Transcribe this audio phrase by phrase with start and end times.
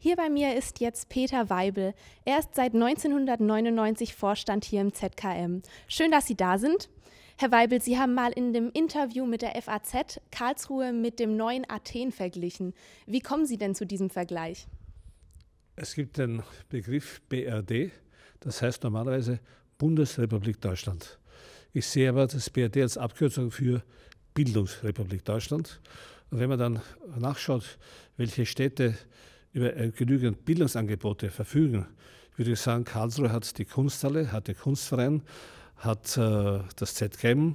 [0.00, 1.92] Hier bei mir ist jetzt Peter Weibel.
[2.24, 5.60] Er ist seit 1999 Vorstand hier im ZKM.
[5.88, 6.88] Schön, dass Sie da sind.
[7.36, 11.68] Herr Weibel, Sie haben mal in dem Interview mit der FAZ Karlsruhe mit dem neuen
[11.68, 12.74] Athen verglichen.
[13.06, 14.68] Wie kommen Sie denn zu diesem Vergleich?
[15.74, 17.90] Es gibt den Begriff BRD,
[18.38, 19.40] das heißt normalerweise
[19.78, 21.18] Bundesrepublik Deutschland.
[21.72, 23.82] Ich sehe aber das BRD als Abkürzung für
[24.32, 25.80] Bildungsrepublik Deutschland.
[26.30, 26.82] Und wenn man dann
[27.18, 27.78] nachschaut,
[28.16, 28.96] welche Städte
[29.52, 31.86] über äh, genügend Bildungsangebote verfügen,
[32.36, 35.22] würde ich sagen, Karlsruhe hat die Kunsthalle, hat den Kunstverein,
[35.78, 37.54] hat äh, das ZKM,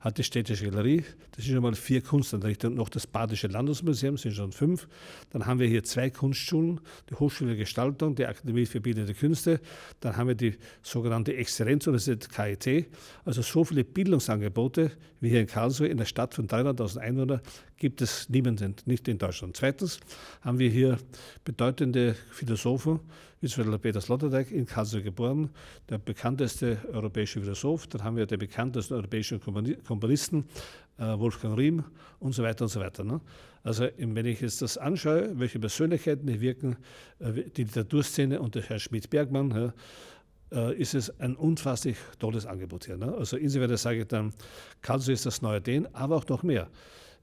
[0.00, 4.34] hat die Städtische Galerie, das sind schon mal vier Kunstanrichtungen, noch das Badische Landesmuseum sind
[4.34, 4.86] schon fünf.
[5.30, 9.60] Dann haben wir hier zwei Kunstschulen, die Hochschule der Gestaltung, die Akademie für Bildende Künste,
[10.00, 12.86] dann haben wir die sogenannte Exzellenzuniversität KIT.
[13.24, 17.40] Also so viele Bildungsangebote wie hier in Karlsruhe, in der Stadt von 300.000 Einwohnern,
[17.78, 19.56] gibt es niemanden, nicht in Deutschland.
[19.56, 20.00] Zweitens
[20.42, 20.98] haben wir hier
[21.44, 23.00] bedeutende Philosophen,
[23.44, 25.50] wie zum Beispiel Peter Sloterdijk in Karlsruhe geboren,
[25.90, 27.86] der bekannteste europäische Philosoph.
[27.88, 30.46] Dann haben wir den bekanntesten europäischen Komponisten,
[30.96, 31.84] äh, Wolfgang Riem
[32.20, 33.04] und so weiter und so weiter.
[33.04, 33.20] Ne?
[33.62, 36.76] Also wenn ich jetzt das anschaue, welche Persönlichkeiten hier wirken,
[37.18, 39.72] äh, die Literaturszene und der Herr Schmidt-Bergmann,
[40.50, 42.96] äh, ist es ein unfasslich tolles Angebot hier.
[42.96, 43.12] Ne?
[43.12, 44.32] Also insofern sage ich dann,
[44.80, 46.70] Karlsruhe ist das neue Den, aber auch noch mehr.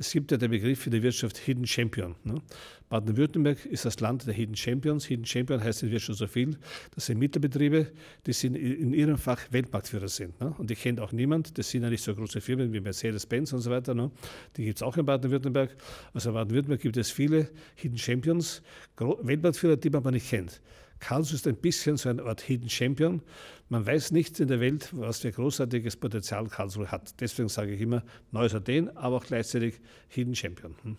[0.00, 2.14] Es gibt ja den Begriff in der Wirtschaft Hidden Champion.
[2.22, 2.40] Ne?
[2.88, 5.04] Baden-Württemberg ist das Land der Hidden Champions.
[5.04, 6.56] Hidden Champion heißt in Wirtschaft so viel.
[6.94, 7.88] Das sind Mittelbetriebe,
[8.24, 10.40] die sind in ihrem Fach Weltmarktführer sind.
[10.40, 10.54] Ne?
[10.56, 11.58] Und die kennt auch niemand.
[11.58, 13.92] Das sind ja nicht so große Firmen wie Mercedes-Benz und so weiter.
[13.92, 14.12] Ne?
[14.56, 15.76] Die gibt es auch in Baden-Württemberg.
[16.14, 18.62] Also in Baden-Württemberg gibt es viele Hidden Champions,
[18.96, 20.60] Weltmarktführer, die man aber nicht kennt.
[21.00, 23.22] Karlsruhe ist ein bisschen so eine Art Hidden Champion.
[23.68, 27.20] Man weiß nicht in der Welt, was für großartiges Potenzial Karlsruhe hat.
[27.20, 30.74] Deswegen sage ich immer neues Athen, aber auch gleichzeitig Hidden Champion.
[30.82, 30.96] Hm.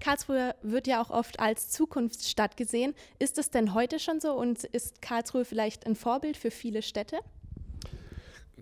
[0.00, 2.94] Karlsruhe wird ja auch oft als Zukunftsstadt gesehen.
[3.18, 7.18] Ist es denn heute schon so und ist Karlsruhe vielleicht ein Vorbild für viele Städte?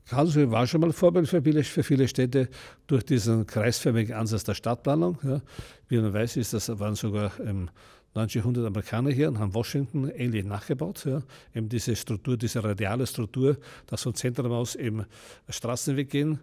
[0.07, 2.49] Karlsruhe war schon mal Vorbild für viele, für viele Städte
[2.87, 5.19] durch diesen kreisförmigen Ansatz der Stadtplanung.
[5.25, 5.43] Ja.
[5.89, 7.71] Wie man weiß, ist das waren sogar ähm,
[8.17, 11.05] 1900 Amerikaner hier und haben Washington ähnlich nachgebaut.
[11.05, 11.23] Ja.
[11.55, 15.05] Eben diese Struktur, diese radiale Struktur, dass vom Zentrum aus eben
[15.49, 16.41] Straßenweg gehen.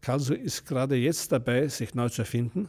[0.00, 2.68] Karlsruhe ist gerade jetzt dabei, sich neu zu erfinden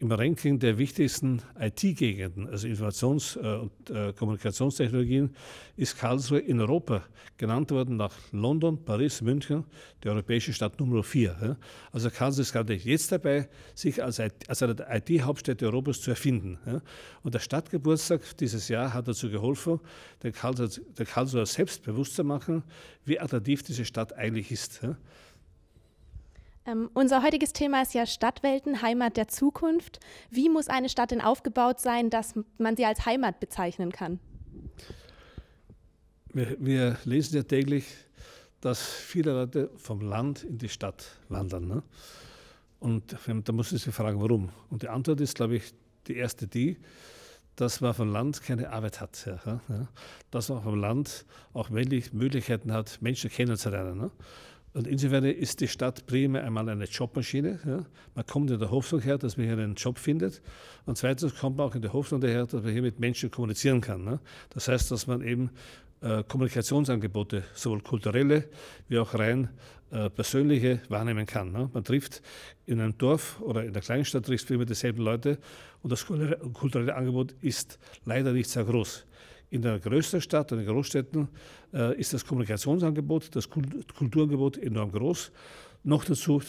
[0.00, 5.34] im Ranking der wichtigsten IT-Gegenden, also Informations- äh, und äh, Kommunikationstechnologien,
[5.76, 7.02] ist Karlsruhe in Europa
[7.36, 9.64] genannt worden nach London, Paris, München,
[10.02, 11.56] die europäische Stadt Nummer 4.
[11.90, 16.58] Also Karlsruhe ist gerade jetzt dabei, sich als, eine der IT-Hauptstädte Europas zu erfinden.
[17.22, 19.80] Und der Stadtgeburtstag dieses Jahr hat dazu geholfen,
[20.22, 22.62] den Karlsruher, den Karlsruher selbst bewusst zu machen,
[23.04, 24.80] wie attraktiv diese Stadt eigentlich ist.
[26.68, 30.00] Ähm, unser heutiges Thema ist ja Stadtwelten, Heimat der Zukunft.
[30.30, 34.20] Wie muss eine Stadt denn aufgebaut sein, dass man sie als Heimat bezeichnen kann?
[36.34, 37.86] Wir, wir lesen ja täglich,
[38.60, 41.68] dass viele Leute vom Land in die Stadt wandern.
[41.68, 41.82] Ne?
[42.80, 44.50] Und da muss man sich fragen, warum.
[44.68, 45.72] Und die Antwort ist, glaube ich,
[46.06, 46.76] die erste die,
[47.56, 49.24] dass man vom Land keine Arbeit hat.
[49.26, 49.88] Ja, ja,
[50.30, 51.24] dass man vom Land
[51.54, 53.98] auch Möglichkeiten hat, Menschen kennenzulernen.
[53.98, 54.10] Ne?
[54.74, 57.58] Und insofern ist die Stadt primär einmal eine Jobmaschine.
[57.64, 57.84] Ja.
[58.14, 60.42] Man kommt in der Hoffnung her, dass man hier einen Job findet.
[60.86, 63.80] Und zweitens kommt man auch in der Hoffnung daher, dass man hier mit Menschen kommunizieren
[63.80, 64.04] kann.
[64.04, 64.20] Ne.
[64.50, 65.50] Das heißt, dass man eben
[66.00, 68.44] äh, Kommunikationsangebote, sowohl kulturelle
[68.88, 69.48] wie auch rein
[69.90, 71.50] äh, persönliche, wahrnehmen kann.
[71.50, 71.70] Ne.
[71.72, 72.22] Man trifft
[72.66, 75.38] in einem Dorf oder in der Kleinstadt trifft immer dieselben Leute
[75.82, 79.06] und das kulturelle Angebot ist leider nicht sehr groß.
[79.50, 81.28] In der größten Stadt, in den Großstädten,
[81.72, 85.32] äh, ist das Kommunikationsangebot, das Kulturangebot enorm groß.
[85.84, 86.42] Noch dazu,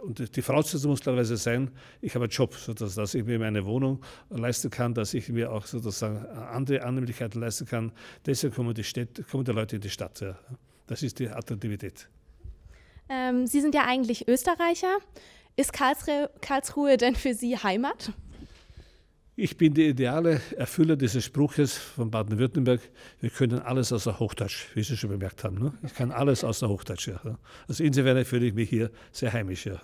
[0.00, 1.70] und die Voraussetzung muss klarerweise sein,
[2.00, 5.52] ich habe einen Job, sodass dass ich mir meine Wohnung leisten kann, dass ich mir
[5.52, 7.92] auch sozusagen andere Annehmlichkeiten leisten kann.
[8.24, 10.20] Deshalb kommen die, Städte, kommen die Leute in die Stadt.
[10.20, 10.38] Ja.
[10.86, 12.08] Das ist die Attraktivität.
[13.08, 14.98] Ähm, Sie sind ja eigentlich Österreicher.
[15.56, 18.12] Ist Karlsruhe, Karlsruhe denn für Sie Heimat?
[19.42, 22.80] Ich bin der ideale Erfüller dieses Spruches von Baden-Württemberg.
[23.20, 25.58] Wir können alles außer Hochdeutsch, wie Sie schon bemerkt haben.
[25.58, 25.72] Ne?
[25.82, 27.08] Ich kann alles außer Hochdeutsch.
[27.08, 27.20] Ja.
[27.66, 29.66] Also insofern fühle ich mich hier sehr heimisch.
[29.66, 29.80] Ja.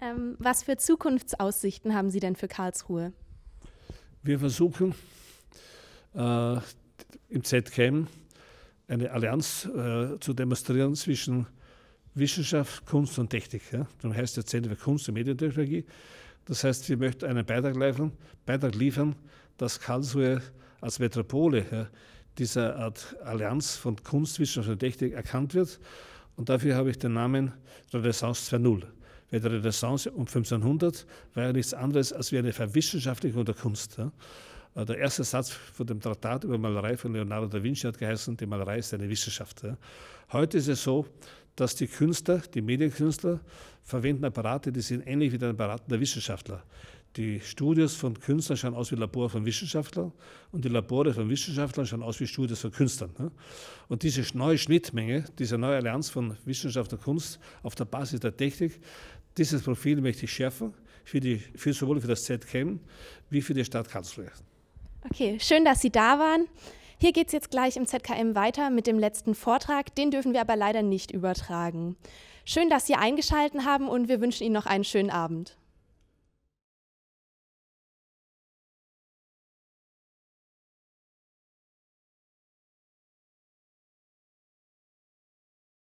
[0.00, 3.12] Ähm, was für Zukunftsaussichten haben Sie denn für Karlsruhe?
[4.22, 4.94] Wir versuchen
[6.14, 6.56] äh,
[7.28, 8.06] im ZKM
[8.88, 11.46] eine Allianz äh, zu demonstrieren zwischen
[12.14, 13.60] Wissenschaft, Kunst und Technik.
[13.72, 13.86] Ja.
[14.00, 15.84] Darum heißt der Zentrum für Kunst und Medientechnologie.
[16.50, 18.10] Das heißt, wir möchten einen Beitrag liefern,
[18.44, 19.14] Beitrag liefern
[19.56, 20.42] dass Karlsruhe
[20.80, 21.86] als Metropole ja,
[22.38, 25.78] dieser Art Allianz von Kunst, Wissenschaft und Technik erkannt wird.
[26.34, 27.52] Und dafür habe ich den Namen
[27.92, 28.82] Renaissance 2.0.
[29.30, 33.98] Weil die Renaissance um 1500 war ja nichts anderes als wie eine Verwissenschaftlichung der Kunst.
[33.98, 34.10] Ja.
[34.74, 38.36] Äh, der erste Satz von dem Traktat über Malerei von Leonardo da Vinci hat geheißen,
[38.36, 39.62] die Malerei ist eine Wissenschaft.
[40.32, 41.06] Heute ist es so,
[41.60, 43.40] dass die Künstler, die Medienkünstler,
[43.82, 46.62] verwenden Apparate, die sind ähnlich wie den Apparaten der Wissenschaftler.
[47.16, 50.12] Die Studios von Künstlern schauen aus wie Labore von Wissenschaftlern
[50.52, 53.10] und die Labore von Wissenschaftlern schauen aus wie Studios von Künstlern.
[53.88, 58.36] Und diese neue Schnittmenge, diese neue Allianz von Wissenschaft und Kunst auf der Basis der
[58.36, 58.80] Technik,
[59.36, 60.72] dieses Profil möchte ich schärfen,
[61.04, 62.78] für die, für sowohl für das ZKM
[63.28, 64.30] wie für die Stadt Karlsruhe.
[65.10, 66.46] Okay, schön, dass Sie da waren.
[67.02, 69.94] Hier geht es jetzt gleich im ZKM weiter mit dem letzten Vortrag.
[69.94, 71.96] Den dürfen wir aber leider nicht übertragen.
[72.44, 75.56] Schön, dass Sie eingeschaltet haben und wir wünschen Ihnen noch einen schönen Abend.